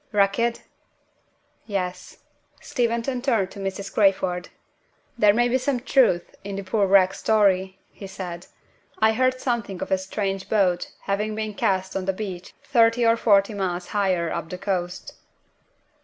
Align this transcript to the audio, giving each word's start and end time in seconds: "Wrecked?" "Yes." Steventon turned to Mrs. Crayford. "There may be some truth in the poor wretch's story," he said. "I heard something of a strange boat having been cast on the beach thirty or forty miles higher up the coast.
"Wrecked?" 0.11 0.63
"Yes." 1.67 2.17
Steventon 2.59 3.21
turned 3.21 3.51
to 3.51 3.59
Mrs. 3.59 3.93
Crayford. 3.93 4.49
"There 5.15 5.31
may 5.31 5.47
be 5.47 5.59
some 5.59 5.79
truth 5.79 6.33
in 6.43 6.55
the 6.55 6.63
poor 6.63 6.87
wretch's 6.87 7.19
story," 7.19 7.77
he 7.91 8.07
said. 8.07 8.47
"I 8.97 9.13
heard 9.13 9.39
something 9.39 9.79
of 9.79 9.91
a 9.91 9.99
strange 9.99 10.49
boat 10.49 10.91
having 11.01 11.35
been 11.35 11.53
cast 11.53 11.95
on 11.95 12.05
the 12.05 12.13
beach 12.13 12.55
thirty 12.63 13.05
or 13.05 13.15
forty 13.15 13.53
miles 13.53 13.89
higher 13.89 14.31
up 14.31 14.49
the 14.49 14.57
coast. 14.57 15.13